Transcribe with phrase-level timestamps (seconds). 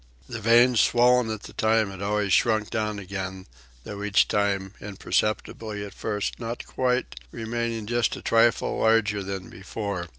[0.27, 3.45] The veins, swollen at the time, had always shrunk down again,
[3.83, 10.09] though each time, imperceptibly at first, not quite remaining just a trifle larger than before.